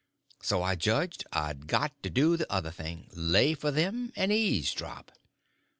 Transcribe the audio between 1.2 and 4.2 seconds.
I'd got to do the other thing—lay for them